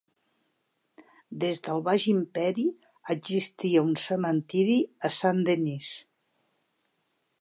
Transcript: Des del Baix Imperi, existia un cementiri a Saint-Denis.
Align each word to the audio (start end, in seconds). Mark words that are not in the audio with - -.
Des 1.43 1.59
del 1.67 1.83
Baix 1.89 2.07
Imperi, 2.13 2.65
existia 3.15 3.85
un 3.91 3.93
cementiri 4.05 4.79
a 5.11 5.13
Saint-Denis. 5.19 5.93